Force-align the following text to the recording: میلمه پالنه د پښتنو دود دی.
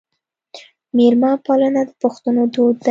میلمه 0.95 1.31
پالنه 1.45 1.81
د 1.87 1.91
پښتنو 2.01 2.43
دود 2.53 2.75
دی. 2.75 2.79